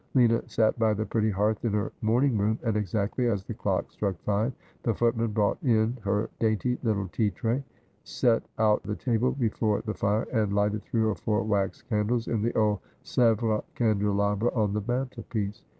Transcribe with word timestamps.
Lina 0.15 0.41
sat 0.49 0.79
by 0.79 0.95
the 0.95 1.05
pretty 1.05 1.29
hearth 1.29 1.63
in 1.63 1.73
her 1.73 1.91
morning 2.01 2.35
room, 2.35 2.57
and 2.63 2.75
exactly 2.75 3.27
as 3.27 3.43
the 3.43 3.53
clock 3.53 3.91
struck 3.91 4.17
five 4.23 4.51
the 4.81 4.95
footman 4.95 5.27
brought 5.31 5.61
in 5.61 5.95
her 6.01 6.27
dainty 6.39 6.79
little 6.81 7.07
tea 7.09 7.29
tray, 7.29 7.63
set 8.03 8.41
out 8.57 8.81
the 8.81 8.95
table 8.95 9.31
before 9.33 9.81
the 9.85 9.93
fire, 9.93 10.25
and 10.33 10.53
lighted 10.53 10.81
three 10.81 11.03
or 11.03 11.13
four 11.13 11.43
wax 11.43 11.83
candles 11.83 12.27
in 12.27 12.41
the 12.41 12.57
old 12.57 12.79
Sevres 13.03 13.61
candelabra 13.75 14.49
on 14.55 14.73
the 14.73 14.81
mantelpiece. 14.87 15.65